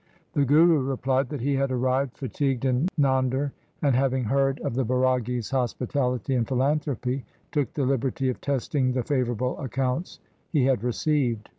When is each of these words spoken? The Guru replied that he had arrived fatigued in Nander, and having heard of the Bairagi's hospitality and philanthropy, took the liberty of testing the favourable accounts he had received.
The 0.33 0.45
Guru 0.45 0.79
replied 0.81 1.29
that 1.29 1.41
he 1.41 1.53
had 1.53 1.71
arrived 1.71 2.17
fatigued 2.17 2.65
in 2.65 2.87
Nander, 2.99 3.51
and 3.83 3.95
having 3.95 4.23
heard 4.23 4.59
of 4.61 4.73
the 4.73 4.83
Bairagi's 4.83 5.51
hospitality 5.51 6.33
and 6.33 6.47
philanthropy, 6.47 7.23
took 7.51 7.71
the 7.75 7.85
liberty 7.85 8.27
of 8.27 8.41
testing 8.41 8.93
the 8.93 9.03
favourable 9.03 9.59
accounts 9.59 10.19
he 10.49 10.65
had 10.65 10.83
received. 10.83 11.49